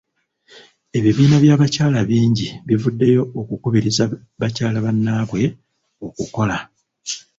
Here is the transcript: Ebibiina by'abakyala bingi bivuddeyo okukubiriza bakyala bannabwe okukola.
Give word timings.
Ebibiina 0.97 1.35
by'abakyala 1.43 1.99
bingi 2.09 2.47
bivuddeyo 2.67 3.23
okukubiriza 3.39 4.03
bakyala 4.41 4.77
bannabwe 4.85 5.41
okukola. 6.07 6.57